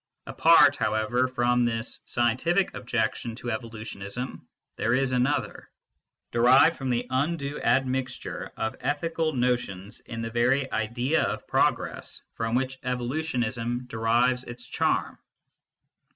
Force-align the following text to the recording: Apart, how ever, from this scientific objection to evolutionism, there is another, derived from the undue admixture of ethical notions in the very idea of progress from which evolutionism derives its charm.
Apart, 0.25 0.77
how 0.77 0.95
ever, 0.95 1.27
from 1.27 1.63
this 1.63 1.99
scientific 2.05 2.73
objection 2.73 3.35
to 3.35 3.51
evolutionism, 3.51 4.47
there 4.75 4.95
is 4.95 5.11
another, 5.11 5.69
derived 6.31 6.75
from 6.75 6.89
the 6.89 7.05
undue 7.11 7.59
admixture 7.61 8.51
of 8.57 8.75
ethical 8.79 9.31
notions 9.33 9.99
in 9.99 10.23
the 10.23 10.31
very 10.31 10.71
idea 10.71 11.21
of 11.21 11.45
progress 11.47 12.23
from 12.33 12.55
which 12.55 12.79
evolutionism 12.81 13.85
derives 13.85 14.43
its 14.45 14.65
charm. 14.65 15.19